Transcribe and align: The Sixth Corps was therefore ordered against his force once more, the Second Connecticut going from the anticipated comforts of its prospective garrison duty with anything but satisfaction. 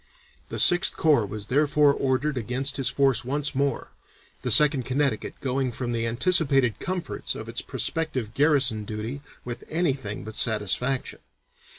The 0.49 0.57
Sixth 0.57 0.97
Corps 0.97 1.27
was 1.27 1.45
therefore 1.45 1.93
ordered 1.93 2.35
against 2.35 2.77
his 2.77 2.89
force 2.89 3.23
once 3.23 3.53
more, 3.53 3.91
the 4.41 4.49
Second 4.49 4.83
Connecticut 4.83 5.35
going 5.41 5.71
from 5.71 5.91
the 5.91 6.07
anticipated 6.07 6.79
comforts 6.79 7.35
of 7.35 7.47
its 7.47 7.61
prospective 7.61 8.33
garrison 8.33 8.83
duty 8.83 9.21
with 9.45 9.63
anything 9.69 10.23
but 10.23 10.35
satisfaction. 10.35 11.19